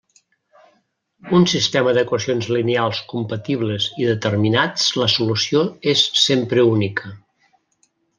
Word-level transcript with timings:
Un 1.39 1.43
sistema 1.51 1.91
d'equacions 1.97 2.47
lineals 2.55 3.01
compatibles 3.13 3.87
i 4.05 4.07
determinats 4.13 4.87
la 5.03 5.09
solució 5.17 5.63
és 5.93 6.03
sempre 6.25 6.65
única. 6.75 7.13